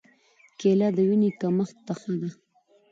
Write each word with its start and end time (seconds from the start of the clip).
کېله 0.59 0.87
د 0.95 0.97
وینې 1.07 1.29
کمښت 1.39 1.77
ته 1.85 1.93
ښه 1.99 2.13
ده. 2.21 2.29